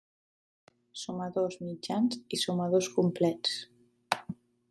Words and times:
Sumadors 1.01 1.59
mitjans 1.65 2.17
i 2.37 2.41
sumadors 2.45 2.91
complets. 2.97 3.55